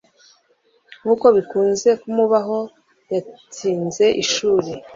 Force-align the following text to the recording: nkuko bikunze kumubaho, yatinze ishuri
nkuko 0.99 1.25
bikunze 1.35 1.89
kumubaho, 2.01 2.59
yatinze 3.13 4.05
ishuri 4.23 4.69